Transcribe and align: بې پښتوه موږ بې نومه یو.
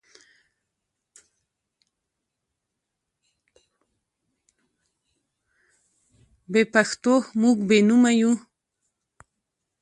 بې 6.51 6.61
پښتوه 6.73 7.17
موږ 7.41 7.57
بې 7.69 7.79
نومه 7.87 8.11
یو. 8.19 8.31